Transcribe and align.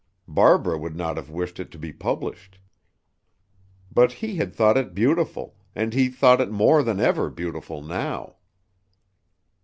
Barbara 0.27 0.79
would 0.79 0.95
not 0.95 1.15
have 1.17 1.29
wished 1.29 1.59
it 1.59 1.69
to 1.69 1.77
be 1.77 1.93
published. 1.93 2.57
But 3.91 4.13
he 4.13 4.37
had 4.37 4.51
thought 4.55 4.75
it 4.75 4.95
beautiful, 4.95 5.57
and 5.75 5.93
he 5.93 6.09
thought 6.09 6.41
it 6.41 6.49
more 6.49 6.81
than 6.81 6.99
ever 6.99 7.29
beautiful 7.29 7.83
now. 7.83 8.37